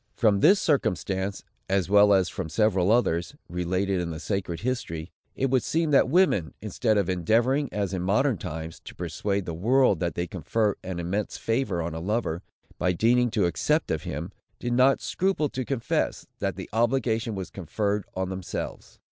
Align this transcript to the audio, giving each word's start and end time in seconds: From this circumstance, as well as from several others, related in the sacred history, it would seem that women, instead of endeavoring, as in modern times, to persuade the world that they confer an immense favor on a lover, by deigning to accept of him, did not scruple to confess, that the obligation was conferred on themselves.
From 0.15 0.39
this 0.39 0.59
circumstance, 0.59 1.43
as 1.69 1.87
well 1.87 2.11
as 2.11 2.27
from 2.27 2.49
several 2.49 2.91
others, 2.91 3.35
related 3.47 4.01
in 4.01 4.09
the 4.09 4.19
sacred 4.19 4.61
history, 4.61 5.11
it 5.35 5.51
would 5.51 5.61
seem 5.61 5.91
that 5.91 6.09
women, 6.09 6.55
instead 6.59 6.97
of 6.97 7.07
endeavoring, 7.07 7.69
as 7.71 7.93
in 7.93 8.01
modern 8.01 8.39
times, 8.39 8.79
to 8.85 8.95
persuade 8.95 9.45
the 9.45 9.53
world 9.53 9.99
that 9.99 10.15
they 10.15 10.25
confer 10.25 10.75
an 10.83 10.99
immense 10.99 11.37
favor 11.37 11.83
on 11.83 11.93
a 11.93 11.99
lover, 11.99 12.41
by 12.79 12.93
deigning 12.93 13.29
to 13.29 13.45
accept 13.45 13.91
of 13.91 14.01
him, 14.01 14.31
did 14.57 14.73
not 14.73 15.01
scruple 15.01 15.49
to 15.49 15.63
confess, 15.63 16.25
that 16.39 16.55
the 16.55 16.67
obligation 16.73 17.35
was 17.35 17.51
conferred 17.51 18.03
on 18.15 18.29
themselves. 18.29 18.97